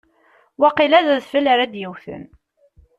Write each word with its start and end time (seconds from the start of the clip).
Waqila 0.61 1.05
d 1.05 1.07
adfel 1.15 1.45
ara 1.53 1.71
d-yewwten. 1.71 2.23